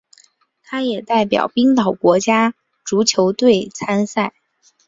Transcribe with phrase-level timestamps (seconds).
[0.63, 4.33] 他也代表冰岛国家足球队参赛。